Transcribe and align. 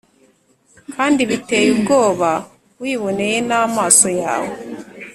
kandi 0.93 1.21
biteye 1.29 1.67
ubwoba 1.75 2.31
wiboneye 2.81 3.37
n’amaso 3.49 4.07
yawe. 4.21 4.53